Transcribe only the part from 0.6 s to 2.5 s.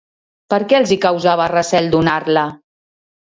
què els hi causava recel donar-la?